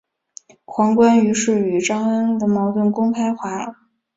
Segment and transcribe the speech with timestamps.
[0.65, 2.03] 黄绾于是与张
[2.35, 3.75] 璁的矛盾公开化了。